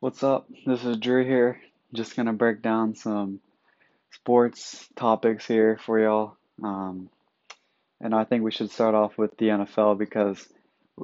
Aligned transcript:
What's 0.00 0.22
up? 0.22 0.46
This 0.64 0.84
is 0.84 0.98
Drew 0.98 1.24
here. 1.24 1.60
Just 1.92 2.14
gonna 2.14 2.32
break 2.32 2.62
down 2.62 2.94
some 2.94 3.40
sports 4.12 4.88
topics 4.94 5.44
here 5.44 5.76
for 5.84 5.98
y'all. 5.98 6.36
Um, 6.62 7.10
and 8.00 8.14
I 8.14 8.22
think 8.22 8.44
we 8.44 8.52
should 8.52 8.70
start 8.70 8.94
off 8.94 9.18
with 9.18 9.36
the 9.38 9.46
NFL 9.46 9.98
because 9.98 10.48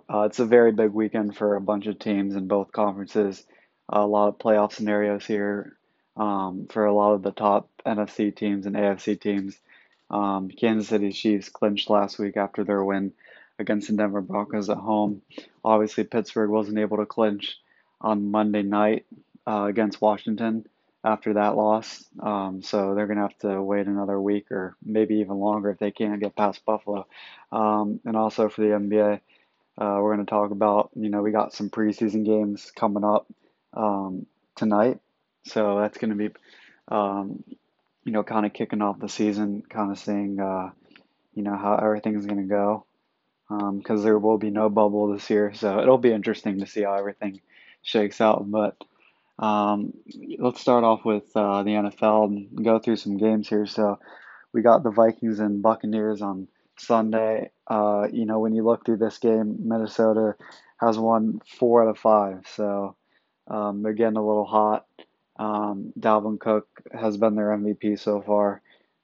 uh, 0.09 0.21
it's 0.21 0.38
a 0.38 0.46
very 0.46 0.71
big 0.71 0.93
weekend 0.93 1.37
for 1.37 1.57
a 1.57 1.61
bunch 1.61 1.88
of 1.88 1.99
teams 1.99 2.37
in 2.37 2.46
both 2.46 2.71
conferences. 2.71 3.45
a 3.88 4.07
lot 4.07 4.29
of 4.29 4.39
playoff 4.39 4.73
scenarios 4.73 5.27
here 5.27 5.77
um, 6.17 6.69
for 6.71 6.87
a 6.87 6.95
lot 6.95 7.15
of 7.15 7.23
the 7.25 7.33
top 7.33 7.69
NFC 7.85 8.33
teams 8.33 8.65
and 8.65 8.77
AFC 8.77 9.21
teams. 9.21 9.59
Um, 10.09 10.49
Kansas 10.51 10.91
City 10.91 11.11
Chiefs 11.11 11.49
clinched 11.49 11.91
last 11.91 12.21
week 12.21 12.37
after 12.37 12.63
their 12.63 12.85
win 12.85 13.13
against 13.59 13.89
the 13.89 13.97
Denver 13.97 14.21
Broncos 14.21 14.71
at 14.71 14.77
home. 14.77 15.23
Obviously, 15.65 16.05
Pittsburgh 16.05 16.51
wasn't 16.51 16.79
able 16.79 16.99
to 16.99 17.07
clinch 17.07 17.59
on 18.05 18.30
Monday 18.30 18.62
night 18.62 19.07
uh, 19.46 19.64
against 19.64 20.00
Washington 20.00 20.66
after 21.02 21.34
that 21.34 21.56
loss. 21.56 22.05
Um, 22.20 22.62
so 22.62 22.95
they're 22.95 23.06
going 23.06 23.16
to 23.16 23.23
have 23.23 23.38
to 23.38 23.62
wait 23.62 23.87
another 23.87 24.20
week 24.20 24.51
or 24.51 24.77
maybe 24.84 25.16
even 25.16 25.38
longer 25.38 25.70
if 25.70 25.79
they 25.79 25.91
can't 25.91 26.20
get 26.20 26.37
past 26.37 26.65
Buffalo. 26.65 27.06
Um, 27.51 28.01
and 28.05 28.16
also 28.16 28.48
for 28.48 28.60
the 28.60 28.69
NBA, 28.69 29.20
uh, 29.77 29.98
we're 30.01 30.15
going 30.15 30.24
to 30.27 30.30
talk 30.30 30.51
about, 30.51 30.91
you 30.95 31.09
know, 31.09 31.23
we 31.23 31.32
got 31.32 31.52
some 31.52 31.70
preseason 31.70 32.24
games 32.24 32.70
coming 32.77 33.05
up 33.05 33.27
um, 33.73 34.27
tonight. 34.55 35.01
So 35.46 35.79
that's 35.80 35.98
going 35.98 36.10
to 36.10 36.16
be, 36.16 36.34
um, 36.88 37.43
you 38.05 38.12
know, 38.12 38.23
kind 38.23 38.46
of 38.46 38.52
kicking 38.52 38.82
off 38.82 39.01
the 39.01 39.09
season, 39.09 39.62
kind 39.68 39.91
of 39.91 39.98
seeing, 39.98 40.41
uh, 40.41 40.71
you 41.34 41.43
know, 41.43 41.57
how 41.57 41.77
everything's 41.77 42.27
going 42.27 42.41
to 42.41 42.48
go. 42.48 42.84
Because 43.48 44.01
um, 44.01 44.05
there 44.05 44.18
will 44.18 44.38
be 44.38 44.51
no 44.51 44.71
bubble 44.71 45.12
this 45.12 45.29
year. 45.29 45.52
So 45.55 45.80
it'll 45.80 45.98
be 45.98 46.12
interesting 46.12 46.60
to 46.60 46.66
see 46.66 46.82
how 46.82 46.95
everything 46.95 47.41
shakes 47.84 48.20
out. 48.20 48.51
But 48.51 48.77
um, 49.38 49.93
let's 50.38 50.61
start 50.61 50.83
off 50.83 51.05
with 51.05 51.24
uh, 51.37 51.62
the 51.62 51.70
NFL 51.70 52.24
and 52.27 52.65
go 52.65 52.80
through 52.80 52.96
some 52.96 53.16
games 53.16 53.49
here. 53.49 53.66
So 53.66 54.01
we 54.52 54.63
got 54.63 54.82
the 54.82 54.90
Vikings 54.90 55.38
and 55.38 55.63
Buccaneers 55.63 56.23
on 56.23 56.49
Sunday. 56.79 57.51
Uh, 57.68 58.09
you 58.12 58.27
know, 58.27 58.40
when 58.40 58.55
you 58.55 58.65
look 58.65 58.85
through 58.85 58.99
this 58.99 59.18
game, 59.18 59.57
Minnesota 59.60 60.35
has 60.79 60.99
won 60.99 61.40
four 61.46 61.82
out 61.82 61.88
of 61.88 61.99
five. 61.99 62.46
So 62.55 62.96
um, 63.49 63.82
they're 63.82 63.93
getting 63.93 64.16
a 64.16 64.27
little 64.27 64.44
hot. 64.44 64.87
Um, 65.37 65.93
Dalvin 65.99 66.38
Cook 66.38 66.69
has 66.93 67.16
been 67.16 67.34
their 67.34 67.49
MVP 67.49 67.99
so 67.99 68.22
far 68.22 68.62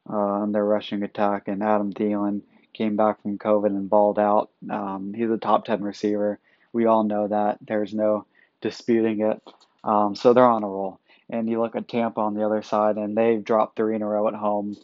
uh, 0.08 0.14
on 0.14 0.52
their 0.52 0.64
rushing 0.64 1.02
attack, 1.02 1.48
and 1.48 1.62
Adam 1.62 1.92
Thielen 1.92 2.42
came 2.72 2.96
back 2.96 3.22
from 3.22 3.38
COVID 3.38 3.66
and 3.66 3.90
balled 3.90 4.18
out. 4.18 4.50
Um, 4.70 5.12
he's 5.14 5.30
a 5.30 5.36
top 5.36 5.64
10 5.64 5.82
receiver. 5.82 6.38
We 6.72 6.86
all 6.86 7.02
know 7.02 7.26
that. 7.28 7.58
There's 7.66 7.92
no 7.92 8.26
disputing 8.60 9.20
it. 9.20 9.42
Um, 9.84 10.14
so 10.14 10.32
they're 10.32 10.44
on 10.44 10.64
a 10.64 10.68
roll. 10.68 10.98
And 11.28 11.48
you 11.48 11.60
look 11.60 11.76
at 11.76 11.88
Tampa 11.88 12.20
on 12.20 12.34
the 12.34 12.44
other 12.44 12.62
side, 12.62 12.96
and 12.96 13.16
they've 13.16 13.44
dropped 13.44 13.76
three 13.76 13.94
in 13.94 14.02
a 14.02 14.06
row 14.06 14.26
at 14.28 14.34
home, 14.34 14.76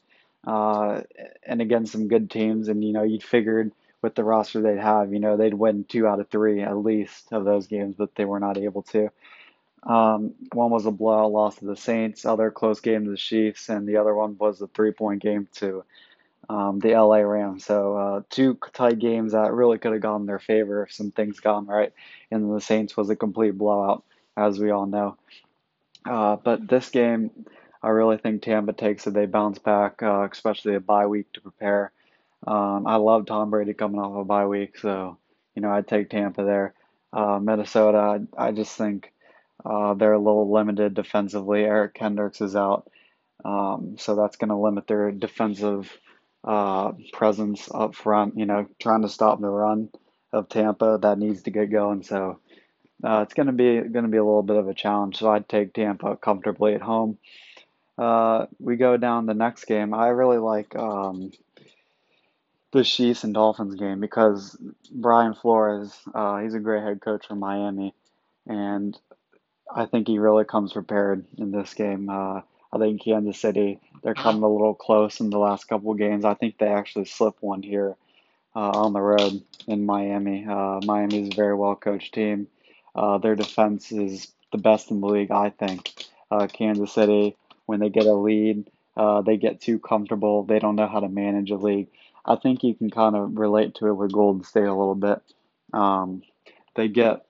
uh, 0.46 1.00
and 1.44 1.60
against 1.60 1.92
some 1.92 2.08
good 2.08 2.30
teams. 2.30 2.68
And 2.68 2.84
you 2.84 2.92
know, 2.92 3.02
you'd 3.02 3.24
figured 3.24 3.72
with 4.02 4.14
the 4.14 4.22
roster 4.24 4.62
they'd 4.62 4.78
have, 4.78 5.12
you 5.12 5.18
know, 5.18 5.36
they'd 5.36 5.54
win 5.54 5.84
two 5.84 6.06
out 6.06 6.20
of 6.20 6.28
three 6.28 6.62
at 6.62 6.76
least 6.76 7.32
of 7.32 7.44
those 7.44 7.66
games, 7.66 7.96
but 7.98 8.14
they 8.14 8.24
were 8.24 8.38
not 8.38 8.58
able 8.58 8.82
to. 8.82 9.10
Um, 9.82 10.34
one 10.52 10.70
was 10.70 10.86
a 10.86 10.90
blowout 10.90 11.32
loss 11.32 11.56
to 11.56 11.64
the 11.64 11.76
Saints, 11.76 12.24
other 12.24 12.50
close 12.50 12.80
game 12.80 13.04
to 13.04 13.10
the 13.10 13.16
Chiefs, 13.16 13.68
and 13.68 13.86
the 13.86 13.96
other 13.96 14.14
one 14.14 14.36
was 14.38 14.60
a 14.60 14.66
three-point 14.68 15.22
game 15.22 15.48
to 15.54 15.84
um, 16.48 16.78
the 16.78 16.90
LA 16.90 17.18
Rams. 17.18 17.64
So 17.64 17.96
uh, 17.96 18.22
two 18.30 18.58
tight 18.72 18.98
games 18.98 19.32
that 19.32 19.52
really 19.52 19.78
could 19.78 19.92
have 19.92 20.02
gone 20.02 20.22
in 20.22 20.26
their 20.26 20.38
favor 20.38 20.84
if 20.84 20.92
some 20.92 21.10
things 21.10 21.40
gone 21.40 21.66
right. 21.66 21.92
And 22.30 22.54
the 22.54 22.60
Saints 22.60 22.96
was 22.96 23.10
a 23.10 23.16
complete 23.16 23.56
blowout, 23.56 24.04
as 24.36 24.58
we 24.58 24.70
all 24.70 24.86
know. 24.86 25.16
Uh, 26.04 26.36
but 26.36 26.68
this 26.68 26.90
game, 26.90 27.30
I 27.82 27.88
really 27.88 28.16
think 28.16 28.42
Tampa 28.42 28.72
takes 28.72 29.06
it. 29.06 29.14
They 29.14 29.26
bounce 29.26 29.58
back, 29.58 30.02
uh, 30.02 30.28
especially 30.30 30.74
a 30.74 30.80
bye 30.80 31.06
week 31.06 31.32
to 31.32 31.40
prepare. 31.40 31.92
Um, 32.46 32.86
I 32.86 32.96
love 32.96 33.26
Tom 33.26 33.50
Brady 33.50 33.74
coming 33.74 34.00
off 34.00 34.16
a 34.16 34.24
bye 34.24 34.46
week, 34.46 34.78
so 34.78 35.18
you 35.54 35.62
know 35.62 35.70
I'd 35.70 35.88
take 35.88 36.10
Tampa 36.10 36.44
there. 36.44 36.74
Uh, 37.12 37.38
Minnesota, 37.40 38.20
I, 38.38 38.48
I, 38.48 38.52
just 38.52 38.76
think 38.76 39.12
uh, 39.64 39.94
they're 39.94 40.12
a 40.12 40.18
little 40.18 40.52
limited 40.52 40.94
defensively. 40.94 41.64
Eric 41.64 41.94
Kendricks 41.94 42.40
is 42.40 42.54
out, 42.54 42.90
um, 43.44 43.96
so 43.98 44.14
that's 44.14 44.36
going 44.36 44.50
to 44.50 44.56
limit 44.56 44.86
their 44.86 45.10
defensive 45.10 45.90
uh, 46.46 46.92
presence 47.12 47.68
up 47.72 47.94
front. 47.94 48.38
You 48.38 48.46
know, 48.46 48.66
trying 48.78 49.02
to 49.02 49.08
stop 49.08 49.40
the 49.40 49.48
run 49.48 49.90
of 50.32 50.48
Tampa 50.48 50.98
that 51.02 51.18
needs 51.18 51.42
to 51.42 51.50
get 51.50 51.70
going. 51.70 52.02
So 52.02 52.40
uh, 53.04 53.20
it's 53.22 53.34
going 53.34 53.46
to 53.46 53.52
be 53.52 53.80
going 53.80 54.04
to 54.04 54.10
be 54.10 54.16
a 54.16 54.24
little 54.24 54.42
bit 54.42 54.56
of 54.56 54.68
a 54.68 54.74
challenge. 54.74 55.18
So 55.18 55.30
I'd 55.30 55.48
take 55.48 55.74
Tampa 55.74 56.16
comfortably 56.16 56.74
at 56.74 56.82
home. 56.82 57.18
Uh, 57.98 58.46
we 58.58 58.76
go 58.76 58.96
down 58.96 59.26
the 59.26 59.34
next 59.34 59.64
game. 59.64 59.94
I 59.94 60.08
really 60.08 60.38
like 60.38 60.76
um, 60.76 61.32
the 62.72 62.84
Chiefs 62.84 63.24
and 63.24 63.32
Dolphins 63.32 63.74
game 63.74 64.00
because 64.00 64.56
Brian 64.92 65.34
Flores, 65.34 65.98
uh, 66.14 66.38
he's 66.38 66.54
a 66.54 66.60
great 66.60 66.82
head 66.82 67.00
coach 67.00 67.26
from 67.26 67.38
Miami, 67.38 67.94
and 68.46 68.98
I 69.74 69.86
think 69.86 70.08
he 70.08 70.18
really 70.18 70.44
comes 70.44 70.74
prepared 70.74 71.24
in 71.38 71.52
this 71.52 71.72
game. 71.74 72.10
I 72.76 72.78
think 72.78 73.02
Kansas 73.02 73.40
City, 73.40 73.80
they're 74.02 74.14
coming 74.14 74.42
a 74.42 74.48
little 74.48 74.74
close 74.74 75.20
in 75.20 75.30
the 75.30 75.38
last 75.38 75.64
couple 75.64 75.92
of 75.92 75.98
games. 75.98 76.24
I 76.24 76.34
think 76.34 76.58
they 76.58 76.68
actually 76.68 77.06
slipped 77.06 77.42
one 77.42 77.62
here 77.62 77.96
uh, 78.54 78.70
on 78.70 78.92
the 78.92 79.00
road 79.00 79.42
in 79.66 79.86
Miami. 79.86 80.46
Uh, 80.46 80.80
Miami 80.84 81.22
is 81.22 81.28
a 81.32 81.36
very 81.36 81.54
well 81.54 81.74
coached 81.74 82.14
team. 82.14 82.48
Uh, 82.94 83.18
their 83.18 83.34
defense 83.34 83.92
is 83.92 84.32
the 84.52 84.58
best 84.58 84.90
in 84.90 85.00
the 85.00 85.06
league, 85.06 85.30
I 85.30 85.50
think. 85.50 85.92
Uh, 86.30 86.46
Kansas 86.46 86.92
City, 86.92 87.36
when 87.66 87.80
they 87.80 87.88
get 87.88 88.06
a 88.06 88.12
lead, 88.12 88.70
uh, 88.96 89.22
they 89.22 89.36
get 89.36 89.60
too 89.60 89.78
comfortable. 89.78 90.42
They 90.44 90.58
don't 90.58 90.76
know 90.76 90.88
how 90.88 91.00
to 91.00 91.08
manage 91.08 91.50
a 91.50 91.56
league. 91.56 91.88
I 92.24 92.36
think 92.36 92.62
you 92.62 92.74
can 92.74 92.90
kind 92.90 93.16
of 93.16 93.38
relate 93.38 93.76
to 93.76 93.86
it 93.86 93.94
with 93.94 94.12
Golden 94.12 94.42
State 94.42 94.64
a 94.64 94.74
little 94.74 94.94
bit. 94.94 95.20
Um, 95.72 96.22
they 96.74 96.88
get 96.88 97.26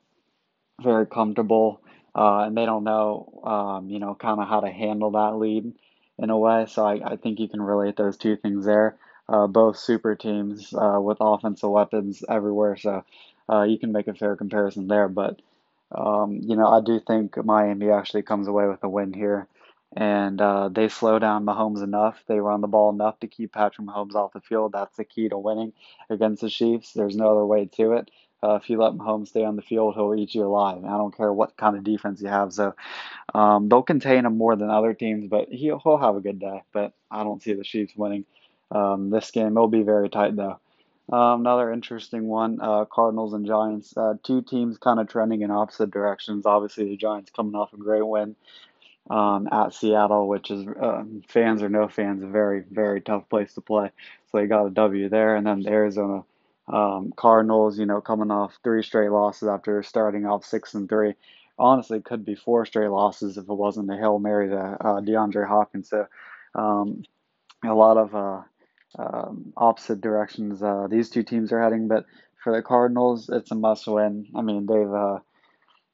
very 0.83 1.07
comfortable 1.07 1.81
uh, 2.17 2.45
and 2.47 2.57
they 2.57 2.67
don't 2.67 2.85
know, 2.85 3.43
um, 3.45 3.91
you 3.91 4.01
know, 4.01 4.17
kind 4.17 4.41
of 4.41 4.49
how 4.49 4.61
to 4.61 4.71
handle 4.71 5.13
that 5.13 5.37
lead 5.37 5.73
in 6.19 6.31
a 6.31 6.39
way. 6.39 6.67
So 6.69 6.87
I, 6.87 7.13
I 7.13 7.17
think 7.17 7.41
you 7.41 7.49
can 7.49 7.63
relate 7.63 7.97
those 7.97 8.17
two 8.17 8.37
things 8.37 8.67
there. 8.67 8.97
Uh, 9.29 9.47
both 9.49 9.79
super 9.79 10.17
teams 10.17 10.75
uh, 10.75 11.01
with 11.01 11.19
offensive 11.21 11.71
weapons 11.71 12.25
everywhere, 12.29 12.77
so 12.77 13.05
uh, 13.51 13.63
you 13.65 13.79
can 13.79 13.93
make 13.93 14.09
a 14.09 14.15
fair 14.15 14.37
comparison 14.37 14.89
there. 14.89 15.09
But 15.09 15.43
um, 15.93 16.41
you 16.43 16.57
know, 16.57 16.69
I 16.69 16.81
do 16.81 17.01
think 17.01 17.37
Miami 17.45 17.91
actually 17.91 18.23
comes 18.23 18.49
away 18.49 18.69
with 18.69 18.83
a 18.85 18.89
win 18.89 19.13
here, 19.13 19.49
and 19.97 20.41
uh, 20.41 20.69
they 20.69 20.89
slow 20.89 21.19
down 21.19 21.45
Mahomes 21.47 21.83
enough. 21.83 22.23
They 22.29 22.41
run 22.41 22.61
the 22.61 22.69
ball 22.69 22.91
enough 22.91 23.21
to 23.21 23.29
keep 23.29 23.53
Patrick 23.53 23.87
Mahomes 23.87 24.15
off 24.15 24.33
the 24.33 24.41
field. 24.41 24.73
That's 24.73 24.97
the 24.97 25.05
key 25.05 25.29
to 25.29 25.39
winning 25.39 25.73
against 26.11 26.43
the 26.43 26.51
Chiefs. 26.51 26.93
There's 26.93 27.17
no 27.17 27.33
other 27.33 27.47
way 27.47 27.67
to 27.77 27.93
it. 27.95 28.11
Uh, 28.43 28.55
if 28.57 28.69
you 28.69 28.79
let 28.79 28.93
Mahomes 28.93 29.29
stay 29.29 29.45
on 29.45 29.57
the 29.57 29.63
field, 29.63 29.95
he'll 29.95 30.15
eat 30.15 30.35
you 30.35 30.45
alive. 30.45 30.85
I 30.85 30.97
don't 30.97 31.17
care 31.17 31.33
what 31.33 31.57
kind 31.57 31.77
of 31.77 31.85
defense 31.85 32.21
you 32.21 32.29
have. 32.29 32.53
So 32.53 32.75
um, 33.35 33.69
they'll 33.69 33.83
contain 33.83 34.27
him 34.27 34.37
more 34.37 34.57
than 34.57 34.71
other 34.71 34.95
teams, 34.95 35.27
but 35.29 35.49
he'll, 35.49 35.79
he'll 35.79 35.97
have 35.97 36.17
a 36.17 36.21
good 36.21 36.39
day. 36.39 36.63
But 36.73 36.93
I 37.11 37.25
don't 37.25 37.43
see 37.43 37.55
the 37.55 37.65
Chiefs 37.65 37.97
winning 37.97 38.25
um, 38.71 39.11
this 39.11 39.31
game. 39.31 39.57
It'll 39.57 39.69
be 39.69 39.83
very 39.83 40.11
tight, 40.11 40.37
though. 40.37 40.61
Um, 41.11 41.41
another 41.41 41.73
interesting 41.73 42.27
one 42.27 42.59
uh, 42.61 42.85
Cardinals 42.85 43.33
and 43.33 43.47
Giants. 43.47 43.97
Uh, 43.97 44.15
two 44.23 44.43
teams 44.43 44.77
kind 44.77 44.99
of 44.99 45.09
trending 45.09 45.43
in 45.43 45.51
opposite 45.51 45.91
directions. 45.91 46.47
Obviously, 46.47 46.89
the 46.89 46.97
Giants 46.97 47.31
coming 47.31 47.55
off 47.55 47.73
a 47.73 47.77
great 47.77 48.07
win 48.07 48.35
um, 49.09 49.49
at 49.53 49.73
Seattle, 49.73 50.27
which 50.27 50.51
is 50.51 50.67
uh, 50.67 51.05
fans 51.29 51.63
or 51.63 51.69
no 51.69 51.87
fans, 51.89 52.23
a 52.23 52.27
very, 52.27 52.65
very 52.71 53.01
tough 53.01 53.29
place 53.29 53.55
to 53.55 53.61
play. 53.61 53.91
So 54.31 54.39
they 54.39 54.47
got 54.47 54.67
a 54.67 54.71
W 54.71 55.09
there. 55.09 55.37
And 55.37 55.47
then 55.47 55.63
the 55.63 55.71
Arizona 55.71 56.25
um, 56.69 57.13
Cardinals, 57.17 57.79
you 57.79 57.87
know, 57.87 58.01
coming 58.01 58.31
off 58.31 58.59
three 58.63 58.83
straight 58.83 59.11
losses 59.11 59.49
after 59.49 59.83
starting 59.83 60.27
off 60.27 60.45
six 60.45 60.75
and 60.75 60.89
three. 60.89 61.15
Honestly, 61.59 62.01
could 62.01 62.25
be 62.25 62.35
four 62.35 62.67
straight 62.67 62.89
losses 62.89 63.39
if 63.39 63.45
it 63.45 63.55
wasn't 63.55 63.91
a 63.91 63.97
hail 63.97 64.19
mary 64.19 64.49
to 64.49 64.59
uh, 64.59 65.01
DeAndre 65.01 65.49
Hopkins. 65.49 65.89
So, 65.89 66.07
um, 66.55 67.05
a 67.65 67.73
lot 67.73 67.97
of 67.97 68.15
uh, 68.15 68.43
um, 68.99 69.53
opposite 69.57 70.01
directions 70.01 70.63
uh, 70.63 70.87
these 70.91 71.11
two 71.11 71.23
teams 71.23 71.53
are 71.53 71.63
heading. 71.63 71.89
But 71.89 72.05
for 72.43 72.55
the 72.55 72.63
Cardinals, 72.63 73.31
it's 73.33 73.51
a 73.51 73.55
must-win. 73.55 74.27
I 74.35 74.43
mean, 74.43 74.67
they've 74.67 74.93
uh, 74.93 75.19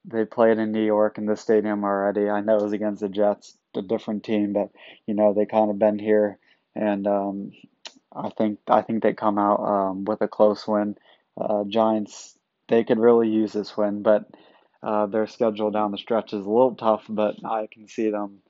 they 0.05 0.25
played 0.25 0.59
in 0.59 0.73
New 0.73 0.85
York 0.85 1.19
in 1.19 1.27
the 1.27 1.37
stadium 1.37 1.85
already. 1.85 2.29
I 2.29 2.41
know 2.41 2.57
it 2.57 2.63
was 2.63 2.73
against 2.73 3.01
the 3.01 3.09
Jets, 3.09 3.57
a 3.77 3.83
different 3.83 4.25
team, 4.25 4.53
but 4.53 4.71
you 5.07 5.15
know 5.15 5.33
they 5.33 5.47
kind 5.47 5.71
of 5.71 5.79
been 5.79 5.99
here, 5.99 6.39
and 6.75 7.07
um, 7.07 7.53
I 8.15 8.31
think 8.31 8.59
I 8.69 8.83
think 8.83 9.03
they 9.03 9.13
come 9.13 9.39
out 9.39 9.61
um, 9.61 10.05
with 10.05 10.21
a 10.21 10.29
close 10.29 10.67
win. 10.67 10.97
Uh, 11.41 11.65
Giants 11.65 12.37
they 12.69 12.85
could 12.85 12.99
really 12.99 13.29
use 13.29 13.53
this 13.53 13.77
win, 13.77 14.03
but 14.03 14.29
uh, 14.83 15.07
their 15.07 15.27
schedule 15.27 15.71
down 15.71 15.93
the 15.93 15.99
stretch 15.99 16.33
is 16.33 16.45
a 16.45 16.51
little 16.51 16.75
tough. 16.75 17.05
But 17.09 17.37
I 17.45 17.69
can 17.71 17.89
see 17.89 18.11
them 18.11 18.41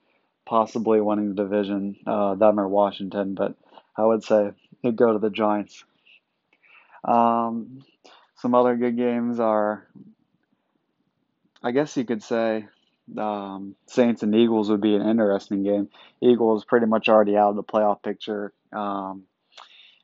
possibly 0.44 1.00
winning 1.00 1.34
the 1.34 1.42
division, 1.42 1.96
uh, 2.06 2.34
them 2.34 2.58
or 2.58 2.68
Washington. 2.68 3.34
But 3.34 3.54
I 3.96 4.04
would 4.04 4.24
say 4.24 4.50
it 4.82 4.96
go 4.96 5.12
to 5.12 5.18
the 5.18 5.30
Giants. 5.30 5.84
Um, 7.04 7.84
some 8.36 8.54
other 8.54 8.76
good 8.76 8.96
games 8.96 9.40
are, 9.40 9.86
I 11.62 11.70
guess 11.72 11.96
you 11.96 12.04
could 12.04 12.22
say, 12.22 12.66
um, 13.16 13.74
Saints 13.86 14.22
and 14.22 14.34
Eagles 14.34 14.70
would 14.70 14.80
be 14.80 14.94
an 14.94 15.08
interesting 15.08 15.62
game. 15.62 15.88
Eagles 16.20 16.64
pretty 16.64 16.86
much 16.86 17.08
already 17.08 17.36
out 17.36 17.50
of 17.50 17.56
the 17.56 17.62
playoff 17.62 18.02
picture 18.02 18.52
um, 18.72 19.24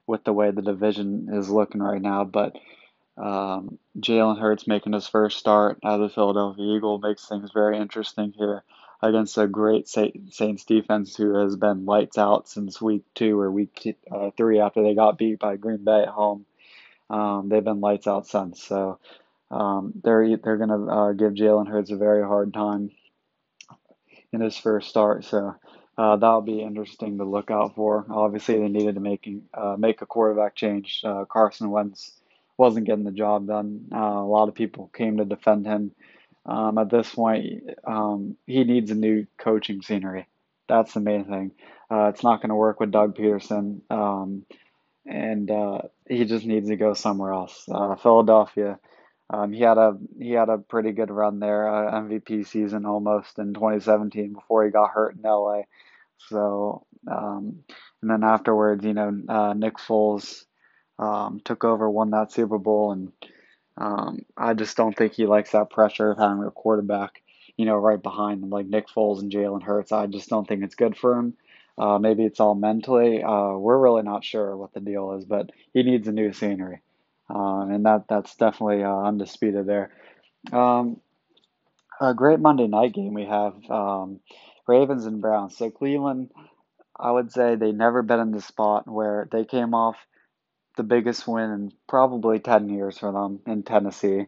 with 0.09 0.25
the 0.25 0.33
way 0.33 0.51
the 0.51 0.63
division 0.63 1.29
is 1.33 1.51
looking 1.51 1.83
right 1.83 2.03
now, 2.03 2.25
but 2.25 2.57
um, 3.19 3.79
Jalen 3.99 4.41
Hurts 4.41 4.67
making 4.67 4.93
his 4.93 5.07
first 5.07 5.39
start 5.39 5.79
as 5.85 6.01
a 6.01 6.09
Philadelphia 6.09 6.77
Eagle 6.77 6.99
makes 6.99 7.29
things 7.29 7.51
very 7.53 7.77
interesting 7.79 8.33
here 8.37 8.65
against 9.03 9.39
a 9.39 9.47
great 9.47 9.89
Saints 9.89 10.65
defense 10.65 11.15
who 11.17 11.35
has 11.35 11.57
been 11.57 11.85
lights 11.85 12.19
out 12.19 12.49
since 12.49 12.81
week 12.81 13.05
two 13.15 13.39
or 13.39 13.51
week 13.51 13.97
uh, 14.11 14.31
three 14.37 14.61
after 14.61 14.83
they 14.83 14.95
got 14.95 15.19
beat 15.19 15.39
by 15.39 15.57
Green 15.57 15.85
Bay 15.85 16.03
at 16.03 16.09
home. 16.09 16.47
Um, 17.11 17.49
they've 17.49 17.63
been 17.63 17.81
lights 17.81 18.07
out 18.07 18.27
since. 18.27 18.63
So 18.63 18.99
um, 19.51 19.93
they're 20.03 20.37
they're 20.37 20.57
going 20.57 20.69
to 20.69 20.93
uh, 20.93 21.13
give 21.13 21.33
Jalen 21.33 21.69
Hurts 21.69 21.91
a 21.91 21.97
very 21.97 22.23
hard 22.23 22.55
time 22.55 22.91
in 24.33 24.41
his 24.41 24.57
first 24.57 24.89
start. 24.89 25.25
So 25.25 25.55
uh, 25.99 26.17
that'll 26.17 26.41
be 26.41 26.61
interesting 26.63 27.19
to 27.19 27.25
look 27.25 27.51
out 27.51 27.75
for. 27.75 28.07
Obviously, 28.09 28.57
they 28.59 28.69
needed 28.69 28.95
to 28.95 29.01
make 29.01 29.29
uh, 29.53 29.75
make 29.77 30.01
a 30.01 30.07
quarterback 30.07 30.55
change. 30.55 31.03
Uh, 31.05 31.25
Carson 31.25 31.71
Wentz 31.71 32.13
wasn't 32.57 32.87
getting 32.87 33.05
the 33.05 33.11
job 33.11 33.49
done. 33.49 33.89
Uh, 33.93 33.99
a 33.99 34.29
lot 34.29 34.49
of 34.49 34.55
people 34.55 34.91
came 34.95 35.17
to 35.17 35.25
defend 35.25 35.67
him. 35.67 35.91
Um, 36.47 36.79
at 36.79 36.89
this 36.89 37.13
point, 37.13 37.65
um, 37.85 38.37
he 38.47 38.63
needs 38.63 38.93
a 38.93 38.95
new 38.95 39.27
coaching 39.39 39.83
scenery. 39.83 40.29
That's 40.69 40.95
the 40.95 41.01
main 41.01 41.25
thing. 41.25 41.51
Uh, 41.91 42.05
it's 42.15 42.23
not 42.23 42.41
going 42.41 42.51
to 42.51 42.55
work 42.55 42.79
with 42.79 42.93
Doug 42.93 43.17
Pederson, 43.17 43.81
um, 43.91 44.47
and 45.05 45.51
uh, 45.51 45.81
he 46.09 46.25
just 46.25 46.47
needs 46.47 46.69
to 46.69 46.77
go 46.77 46.95
somewhere 46.95 47.33
else. 47.33 47.65
Philadelphia 48.03 48.79
um, 49.31 49.53
he 49.53 49.61
had 49.63 49.77
a 49.77 49.97
he 50.19 50.31
had 50.31 50.49
a 50.49 50.59
pretty 50.59 50.93
good 50.93 51.11
run 51.11 51.39
there, 51.39 51.69
uh, 51.69 51.93
MVP 52.01 52.47
season 52.47 52.87
almost 52.87 53.39
in 53.39 53.53
2017 53.53 54.33
before 54.33 54.65
he 54.65 54.71
got 54.71 54.91
hurt 54.91 55.17
in 55.17 55.23
LA. 55.23 55.63
So 56.29 56.87
um, 57.07 57.65
and 58.03 58.11
then 58.11 58.25
afterwards, 58.25 58.85
you 58.85 58.95
know, 58.95 59.23
uh, 59.29 59.55
Nick 59.55 59.77
Foles 59.79 60.45
um, 60.99 61.41
took 61.45 61.65
over, 61.65 61.89
won 61.89 62.11
that 62.11 62.33
Super 62.33 62.59
Bowl, 62.59 62.93
and 62.93 63.13
um, 63.77 64.21
I 64.37 64.55
just 64.55 64.77
don't 64.77 64.97
think 64.97 65.13
he 65.13 65.27
likes 65.27 65.53
that 65.53 65.71
pressure 65.71 66.11
of 66.11 66.19
having 66.19 66.45
a 66.45 66.51
quarterback, 66.51 67.23
you 67.57 67.65
know, 67.65 67.77
right 67.77 68.03
behind 68.03 68.43
him 68.43 68.51
like 68.51 68.67
Nick 68.67 68.89
Foles 68.89 69.21
and 69.21 69.33
Jalen 69.33 69.63
Hurts. 69.63 69.93
I 69.93 70.07
just 70.07 70.29
don't 70.29 70.47
think 70.47 70.65
it's 70.65 70.75
good 70.75 70.97
for 70.97 71.17
him. 71.17 71.35
Uh, 71.79 71.99
maybe 71.99 72.25
it's 72.25 72.41
all 72.41 72.57
mentally. 72.57 73.23
Uh, 73.23 73.53
we're 73.53 73.79
really 73.79 74.03
not 74.03 74.25
sure 74.25 74.57
what 74.57 74.73
the 74.75 74.81
deal 74.81 75.13
is, 75.13 75.25
but 75.25 75.51
he 75.73 75.85
needs 75.85 76.09
a 76.09 76.13
new 76.13 76.33
scenery 76.33 76.83
uh, 77.31 77.61
and 77.63 77.85
that 77.85 78.05
that's 78.09 78.35
definitely 78.37 78.83
uh, 78.83 78.97
undisputed 78.97 79.67
there. 79.67 79.91
Um, 80.53 81.01
a 82.01 82.15
great 82.15 82.41
Monday 82.41 82.67
night 82.67 82.95
game 82.95 83.13
we 83.15 83.27
have 83.27 83.55
um, 83.71 84.21
Ravens 84.69 85.07
and 85.07 85.21
Browns. 85.21 85.57
So 85.57 85.71
Cleveland, 85.71 86.31
I 86.99 87.11
would 87.11 87.33
say 87.33 87.57
they 87.57 87.73
never 87.73 88.03
been 88.03 88.21
in 88.21 88.31
the 88.31 88.41
spot 88.41 88.87
where 88.87 89.29
they 89.33 89.45
came 89.45 89.75
off 89.75 89.97
the 90.77 90.85
biggest 90.85 91.27
win 91.27 91.51
in 91.51 91.73
probably 91.89 92.39
10 92.39 92.69
years 92.69 92.99
for 92.99 93.11
them 93.11 93.41
in 93.47 93.65
Tennessee. 93.65 94.27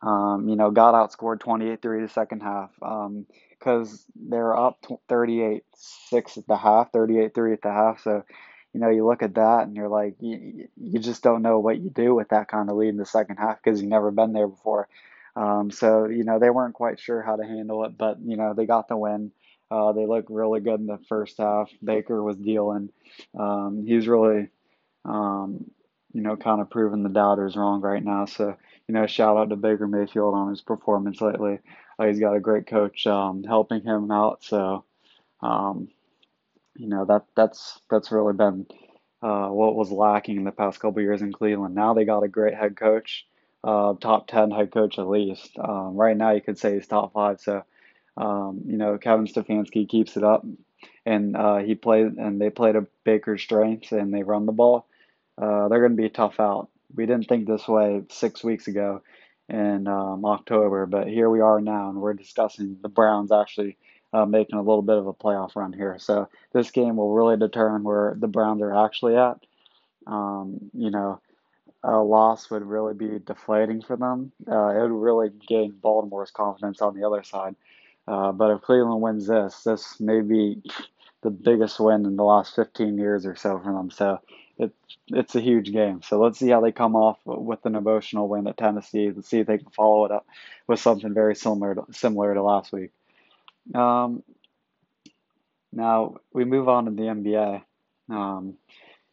Um, 0.00 0.48
you 0.48 0.56
know, 0.56 0.72
got 0.72 0.94
outscored 0.94 1.38
28 1.38 1.80
3 1.80 2.02
the 2.02 2.08
second 2.08 2.40
half 2.40 2.70
because 2.74 3.92
um, 3.92 4.28
they're 4.30 4.56
up 4.56 4.84
38 5.08 5.62
6 5.76 6.38
at 6.38 6.46
the 6.48 6.56
half, 6.56 6.90
38 6.90 7.34
3 7.34 7.52
at 7.52 7.62
the 7.62 7.70
half. 7.70 8.00
So 8.02 8.24
you 8.72 8.80
know, 8.80 8.88
you 8.88 9.06
look 9.06 9.22
at 9.22 9.34
that 9.34 9.66
and 9.66 9.76
you're 9.76 9.88
like, 9.88 10.16
you, 10.20 10.68
you 10.76 10.98
just 10.98 11.22
don't 11.22 11.42
know 11.42 11.58
what 11.58 11.78
you 11.78 11.90
do 11.90 12.14
with 12.14 12.30
that 12.30 12.48
kind 12.48 12.70
of 12.70 12.76
lead 12.76 12.88
in 12.88 12.96
the 12.96 13.04
second 13.04 13.36
half 13.36 13.62
because 13.62 13.80
you've 13.80 13.90
never 13.90 14.10
been 14.10 14.32
there 14.32 14.48
before. 14.48 14.88
Um, 15.36 15.70
so, 15.70 16.06
you 16.06 16.24
know, 16.24 16.38
they 16.38 16.50
weren't 16.50 16.74
quite 16.74 16.98
sure 16.98 17.22
how 17.22 17.36
to 17.36 17.44
handle 17.44 17.84
it, 17.84 17.96
but, 17.96 18.18
you 18.24 18.36
know, 18.36 18.54
they 18.54 18.66
got 18.66 18.88
the 18.88 18.96
win. 18.96 19.32
Uh, 19.72 19.92
they 19.92 20.06
looked 20.06 20.30
really 20.30 20.60
good 20.60 20.80
in 20.80 20.86
the 20.86 21.00
first 21.08 21.38
half. 21.38 21.70
Baker 21.82 22.22
was 22.22 22.36
dealing. 22.36 22.90
Um, 23.38 23.84
he's 23.86 24.06
really, 24.06 24.48
um, 25.06 25.70
you 26.12 26.20
know, 26.22 26.36
kind 26.36 26.60
of 26.60 26.70
proving 26.70 27.02
the 27.02 27.08
doubters 27.08 27.56
wrong 27.56 27.80
right 27.80 28.04
now. 28.04 28.26
So, 28.26 28.56
you 28.86 28.94
know, 28.94 29.06
shout 29.06 29.38
out 29.38 29.48
to 29.50 29.56
Baker 29.56 29.86
Mayfield 29.86 30.34
on 30.34 30.50
his 30.50 30.60
performance 30.60 31.22
lately. 31.22 31.60
Uh, 31.98 32.06
he's 32.06 32.20
got 32.20 32.36
a 32.36 32.40
great 32.40 32.66
coach 32.66 33.06
um, 33.06 33.44
helping 33.44 33.82
him 33.82 34.10
out. 34.10 34.44
So, 34.44 34.84
um, 35.42 35.88
you 36.76 36.88
know 36.88 37.04
that 37.04 37.24
that's 37.36 37.80
that's 37.90 38.12
really 38.12 38.32
been 38.34 38.66
uh, 39.22 39.48
what 39.48 39.76
was 39.76 39.90
lacking 39.90 40.36
in 40.36 40.44
the 40.44 40.52
past 40.52 40.80
couple 40.80 41.02
years 41.02 41.22
in 41.22 41.32
Cleveland. 41.32 41.74
Now 41.74 41.94
they 41.94 42.04
got 42.04 42.24
a 42.24 42.28
great 42.28 42.54
head 42.54 42.76
coach, 42.76 43.26
uh, 43.62 43.94
top 44.00 44.26
ten 44.26 44.50
head 44.50 44.72
coach 44.72 44.98
at 44.98 45.08
least. 45.08 45.50
Um, 45.58 45.96
right 45.96 46.16
now, 46.16 46.32
you 46.32 46.40
could 46.40 46.58
say 46.58 46.74
he's 46.74 46.86
top 46.86 47.12
five. 47.12 47.40
So, 47.40 47.62
um, 48.16 48.62
you 48.66 48.76
know, 48.76 48.98
Kevin 48.98 49.26
Stefanski 49.26 49.88
keeps 49.88 50.16
it 50.16 50.24
up, 50.24 50.44
and 51.06 51.36
uh, 51.36 51.58
he 51.58 51.74
played 51.74 52.14
and 52.14 52.40
they 52.40 52.50
played 52.50 52.76
a 52.76 52.86
Baker's 53.04 53.42
strengths 53.42 53.92
and 53.92 54.12
they 54.12 54.22
run 54.22 54.46
the 54.46 54.52
ball. 54.52 54.86
Uh, 55.38 55.68
they're 55.68 55.80
going 55.80 55.96
to 55.96 56.02
be 56.02 56.08
tough 56.08 56.38
out. 56.38 56.68
We 56.94 57.06
didn't 57.06 57.28
think 57.28 57.46
this 57.46 57.66
way 57.66 58.02
six 58.10 58.44
weeks 58.44 58.68
ago 58.68 59.02
in 59.48 59.86
um, 59.88 60.24
October, 60.24 60.86
but 60.86 61.08
here 61.08 61.30
we 61.30 61.40
are 61.40 61.60
now, 61.60 61.88
and 61.88 62.00
we're 62.00 62.14
discussing 62.14 62.78
the 62.82 62.88
Browns 62.88 63.32
actually 63.32 63.76
uh, 64.12 64.26
making 64.26 64.58
a 64.58 64.62
little 64.62 64.82
bit 64.82 64.98
of 64.98 65.06
a 65.06 65.14
playoff 65.14 65.56
run 65.56 65.72
here. 65.72 65.96
So 65.98 66.28
this 66.52 66.70
game 66.70 66.96
will 66.96 67.14
really 67.14 67.36
determine 67.36 67.82
where 67.82 68.14
the 68.18 68.28
Browns 68.28 68.62
are 68.62 68.84
actually 68.84 69.16
at. 69.16 69.38
Um, 70.06 70.70
you 70.74 70.90
know, 70.90 71.20
a 71.82 71.96
loss 71.96 72.50
would 72.50 72.62
really 72.62 72.94
be 72.94 73.18
deflating 73.24 73.82
for 73.82 73.96
them. 73.96 74.32
Uh, 74.46 74.68
it 74.68 74.80
would 74.82 74.92
really 74.92 75.30
gain 75.48 75.72
Baltimore's 75.72 76.30
confidence 76.30 76.80
on 76.82 76.94
the 76.94 77.06
other 77.06 77.22
side. 77.22 77.56
Uh, 78.06 78.32
but 78.32 78.50
if 78.50 78.62
Cleveland 78.62 79.00
wins 79.00 79.26
this, 79.26 79.62
this 79.62 80.00
may 80.00 80.20
be 80.20 80.62
the 81.22 81.30
biggest 81.30 81.78
win 81.78 82.04
in 82.04 82.16
the 82.16 82.24
last 82.24 82.54
15 82.56 82.98
years 82.98 83.24
or 83.24 83.36
so 83.36 83.58
for 83.58 83.72
them. 83.72 83.90
So 83.90 84.18
it's 84.58 84.74
it's 85.08 85.34
a 85.34 85.40
huge 85.40 85.72
game. 85.72 86.02
So 86.02 86.20
let's 86.20 86.38
see 86.38 86.48
how 86.48 86.60
they 86.60 86.72
come 86.72 86.96
off 86.96 87.18
with 87.24 87.64
an 87.64 87.74
emotional 87.74 88.28
win 88.28 88.46
at 88.46 88.56
Tennessee. 88.56 89.10
Let's 89.14 89.28
see 89.28 89.38
if 89.38 89.46
they 89.46 89.58
can 89.58 89.70
follow 89.70 90.04
it 90.04 90.12
up 90.12 90.26
with 90.66 90.80
something 90.80 91.14
very 91.14 91.34
similar 91.34 91.74
to, 91.74 91.84
similar 91.92 92.34
to 92.34 92.42
last 92.42 92.72
week. 92.72 92.90
Um, 93.74 94.22
now 95.72 96.16
we 96.32 96.44
move 96.44 96.68
on 96.68 96.84
to 96.84 96.90
the 96.90 97.02
NBA. 97.02 97.62
Um, 98.10 98.54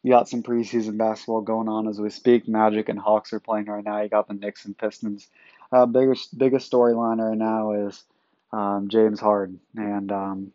you 0.03 0.11
got 0.11 0.29
some 0.29 0.43
preseason 0.43 0.97
basketball 0.97 1.41
going 1.41 1.67
on 1.67 1.87
as 1.87 1.99
we 1.99 2.09
speak. 2.09 2.47
Magic 2.47 2.89
and 2.89 2.99
Hawks 2.99 3.33
are 3.33 3.39
playing 3.39 3.65
right 3.65 3.83
now. 3.83 4.01
You 4.01 4.09
got 4.09 4.27
the 4.27 4.33
Knicks 4.33 4.65
and 4.65 4.77
Pistons. 4.77 5.27
Uh, 5.71 5.85
biggest 5.85 6.35
biggest 6.37 6.71
storyline 6.71 7.17
right 7.17 7.37
now 7.37 7.73
is 7.73 8.03
um, 8.51 8.87
James 8.89 9.19
Harden, 9.19 9.59
and 9.75 10.11
um, 10.11 10.51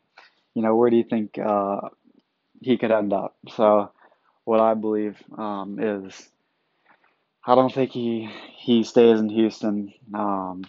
you 0.55 0.63
know 0.63 0.75
where 0.77 0.91
do 0.91 0.97
you 0.97 1.05
think 1.05 1.39
uh, 1.39 1.81
he 2.61 2.77
could 2.77 2.91
end 2.91 3.13
up? 3.13 3.37
So, 3.55 3.91
what 4.45 4.61
I 4.61 4.75
believe 4.75 5.17
um, 5.37 5.79
is, 5.81 6.29
I 7.47 7.55
don't 7.55 7.73
think 7.73 7.91
he 7.91 8.31
he 8.57 8.85
stays 8.85 9.19
in 9.21 9.29
Houston. 9.29 9.93
Um, 10.13 10.65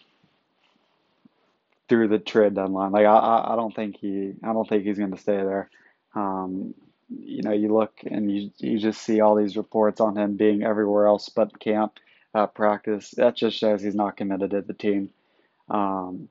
through 1.88 2.08
the 2.08 2.20
trade 2.20 2.56
deadline. 2.56 2.92
Like 2.92 3.06
I, 3.06 3.52
I 3.52 3.56
don't 3.56 3.76
think 3.76 3.98
he, 3.98 4.34
I 4.44 4.54
don't 4.54 4.68
think 4.68 4.84
he's 4.86 4.98
going 4.98 5.12
to 5.12 5.22
stay 5.22 5.38
there. 5.38 5.70
Um, 6.16 6.74
you 7.10 7.44
know, 7.44 7.52
you 7.52 7.72
look 7.74 7.94
and 8.06 8.32
you 8.32 8.52
you 8.58 8.80
just 8.80 9.02
see 9.02 9.22
all 9.22 9.36
these 9.36 9.58
reports 9.58 10.02
on 10.02 10.18
him 10.18 10.36
being 10.36 10.64
everywhere 10.64 11.06
else 11.06 11.30
but 11.30 11.60
camp, 11.60 12.00
at 12.34 12.54
practice. 12.54 13.12
That 13.12 13.36
just 13.36 13.58
shows 13.58 13.82
he's 13.82 13.96
not 13.96 14.18
committed 14.18 14.52
to 14.52 14.62
the 14.62 14.74
team. 14.74 15.10
Um, 15.70 16.30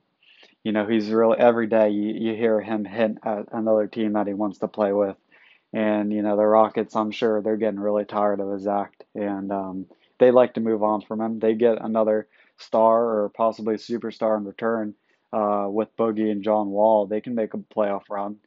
you 0.65 0.73
know, 0.73 0.87
he's 0.87 1.09
really 1.09 1.37
every 1.39 1.67
day 1.67 1.91
you, 1.91 2.13
you 2.13 2.35
hear 2.35 2.59
him 2.61 2.85
hint 2.85 3.19
at 3.23 3.47
another 3.53 3.87
team 3.87 4.13
that 4.13 4.27
he 4.27 4.33
wants 4.33 4.59
to 4.59 4.67
play 4.67 4.91
with. 4.91 5.15
And, 5.73 6.11
you 6.11 6.23
know, 6.23 6.35
the 6.35 6.45
Rockets, 6.45 6.95
I'm 6.95 7.11
sure 7.11 7.41
they're 7.41 7.57
getting 7.57 7.79
really 7.79 8.05
tired 8.05 8.41
of 8.41 8.51
his 8.51 8.67
act 8.67 9.03
and 9.15 9.51
um, 9.51 9.85
they 10.19 10.31
like 10.31 10.55
to 10.55 10.61
move 10.61 10.83
on 10.83 11.01
from 11.01 11.21
him. 11.21 11.39
They 11.39 11.55
get 11.55 11.81
another 11.81 12.27
star 12.57 13.19
or 13.19 13.29
possibly 13.29 13.75
superstar 13.75 14.37
in 14.37 14.45
return 14.45 14.95
uh, 15.33 15.67
with 15.69 15.95
Boogie 15.97 16.31
and 16.31 16.43
John 16.43 16.69
Wall, 16.69 17.07
they 17.07 17.21
can 17.21 17.35
make 17.35 17.53
a 17.53 17.57
playoff 17.57 18.03
run. 18.09 18.37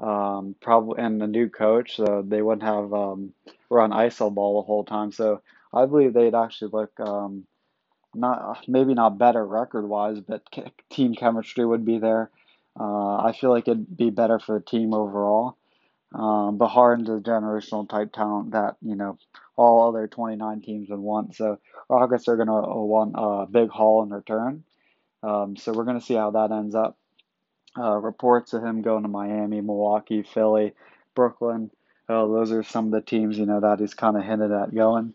Um, 0.00 0.54
probably 0.60 1.02
and 1.02 1.20
the 1.20 1.26
new 1.26 1.48
coach, 1.48 1.96
so 1.96 2.24
they 2.26 2.40
wouldn't 2.40 2.62
have 2.62 2.94
um, 2.94 3.34
run 3.68 3.90
ISO 3.90 4.32
ball 4.32 4.62
the 4.62 4.66
whole 4.66 4.84
time. 4.84 5.10
So 5.10 5.42
I 5.74 5.86
believe 5.86 6.12
they'd 6.14 6.36
actually 6.36 6.70
look 6.72 6.98
um, 7.00 7.47
not 8.14 8.68
maybe 8.68 8.94
not 8.94 9.18
better 9.18 9.44
record 9.44 9.88
wise, 9.88 10.20
but 10.20 10.42
team 10.90 11.14
chemistry 11.14 11.64
would 11.64 11.84
be 11.84 11.98
there. 11.98 12.30
Uh, 12.78 13.16
I 13.16 13.36
feel 13.38 13.50
like 13.50 13.68
it'd 13.68 13.96
be 13.96 14.10
better 14.10 14.38
for 14.38 14.58
the 14.58 14.64
team 14.64 14.94
overall. 14.94 15.56
Um, 16.14 16.56
but 16.56 16.68
Harden's 16.68 17.10
a 17.10 17.20
generational 17.20 17.88
type 17.88 18.12
talent 18.12 18.52
that 18.52 18.76
you 18.80 18.94
know 18.94 19.18
all 19.56 19.88
other 19.88 20.06
29 20.06 20.62
teams 20.62 20.88
would 20.88 20.98
want. 20.98 21.36
So 21.36 21.58
Rockets 21.88 22.28
are 22.28 22.36
gonna 22.36 22.60
want 22.60 23.14
a 23.16 23.46
big 23.50 23.68
haul 23.68 24.02
in 24.02 24.10
return. 24.10 24.64
Um, 25.22 25.56
so 25.56 25.72
we're 25.72 25.84
going 25.84 25.98
to 25.98 26.04
see 26.04 26.14
how 26.14 26.30
that 26.32 26.52
ends 26.52 26.74
up. 26.74 26.96
Uh, 27.76 27.96
reports 27.96 28.54
of 28.54 28.64
him 28.64 28.82
going 28.82 29.02
to 29.02 29.08
Miami, 29.08 29.60
Milwaukee, 29.60 30.22
Philly, 30.22 30.74
Brooklyn. 31.14 31.70
Uh, 32.08 32.26
those 32.26 32.50
are 32.50 32.62
some 32.62 32.86
of 32.86 32.92
the 32.92 33.00
teams 33.00 33.38
you 33.38 33.46
know 33.46 33.60
that 33.60 33.78
he's 33.78 33.94
kind 33.94 34.16
of 34.16 34.24
hinted 34.24 34.50
at 34.50 34.74
going. 34.74 35.14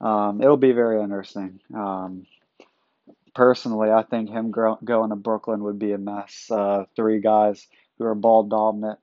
Um, 0.00 0.40
it'll 0.42 0.56
be 0.56 0.72
very 0.72 1.02
interesting. 1.02 1.60
Um, 1.74 2.26
personally, 3.34 3.90
I 3.90 4.02
think 4.02 4.30
him 4.30 4.50
gro- 4.50 4.78
going 4.82 5.10
to 5.10 5.16
Brooklyn 5.16 5.64
would 5.64 5.78
be 5.78 5.92
a 5.92 5.98
mess. 5.98 6.50
Uh, 6.50 6.84
three 6.96 7.20
guys 7.20 7.66
who 7.98 8.04
are 8.04 8.14
ball 8.14 8.44
dominant. 8.44 8.98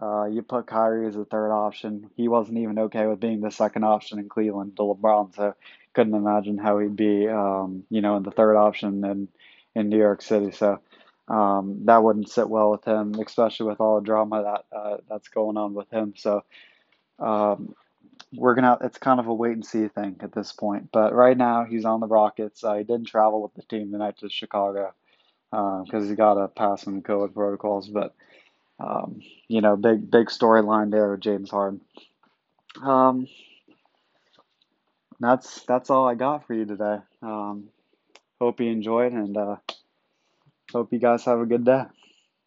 Uh, 0.00 0.26
you 0.26 0.42
put 0.42 0.66
Kyrie 0.66 1.08
as 1.08 1.16
a 1.16 1.24
third 1.24 1.50
option. 1.50 2.10
He 2.16 2.28
wasn't 2.28 2.58
even 2.58 2.78
okay 2.80 3.06
with 3.06 3.18
being 3.18 3.40
the 3.40 3.50
second 3.50 3.84
option 3.84 4.18
in 4.18 4.28
Cleveland 4.28 4.76
to 4.76 4.82
LeBron, 4.82 5.34
so 5.34 5.54
couldn't 5.94 6.14
imagine 6.14 6.58
how 6.58 6.78
he'd 6.78 6.94
be, 6.94 7.26
um, 7.26 7.84
you 7.88 8.02
know, 8.02 8.16
in 8.18 8.22
the 8.22 8.30
third 8.30 8.56
option 8.56 9.02
in 9.04 9.28
in 9.74 9.88
New 9.88 9.98
York 9.98 10.20
City. 10.20 10.52
So 10.52 10.80
um, 11.28 11.80
that 11.84 12.02
wouldn't 12.02 12.28
sit 12.28 12.48
well 12.48 12.70
with 12.70 12.84
him, 12.84 13.14
especially 13.14 13.66
with 13.66 13.80
all 13.80 14.00
the 14.00 14.04
drama 14.04 14.42
that 14.42 14.76
uh, 14.76 14.96
that's 15.08 15.28
going 15.28 15.56
on 15.56 15.74
with 15.74 15.90
him. 15.90 16.14
So 16.16 16.44
um, 17.18 17.74
we're 18.36 18.54
gonna. 18.54 18.78
It's 18.82 18.98
kind 18.98 19.20
of 19.20 19.26
a 19.26 19.34
wait 19.34 19.52
and 19.52 19.64
see 19.64 19.88
thing 19.88 20.16
at 20.20 20.32
this 20.32 20.52
point. 20.52 20.90
But 20.92 21.14
right 21.14 21.36
now 21.36 21.64
he's 21.64 21.84
on 21.84 22.00
the 22.00 22.06
Rockets. 22.06 22.62
Uh, 22.62 22.74
he 22.74 22.84
didn't 22.84 23.06
travel 23.06 23.42
with 23.42 23.54
the 23.54 23.62
team 23.62 23.90
tonight 23.90 24.18
to 24.18 24.28
Chicago 24.28 24.94
because 25.50 26.04
uh, 26.04 26.08
he 26.08 26.14
got 26.14 26.34
to 26.34 26.48
pass 26.48 26.82
some 26.82 27.02
COVID 27.02 27.34
protocols. 27.34 27.88
But 27.88 28.14
um, 28.78 29.20
you 29.48 29.60
know, 29.60 29.76
big 29.76 30.10
big 30.10 30.26
storyline 30.26 30.90
there 30.90 31.10
with 31.10 31.20
James 31.20 31.50
Harden. 31.50 31.80
Um, 32.82 33.26
that's 35.20 35.62
that's 35.64 35.90
all 35.90 36.08
I 36.08 36.14
got 36.14 36.46
for 36.46 36.54
you 36.54 36.66
today. 36.66 36.98
Um, 37.22 37.68
hope 38.40 38.60
you 38.60 38.70
enjoyed 38.70 39.12
and 39.12 39.36
uh, 39.36 39.56
hope 40.72 40.92
you 40.92 40.98
guys 40.98 41.24
have 41.24 41.40
a 41.40 41.46
good 41.46 41.64
day. 41.64 41.84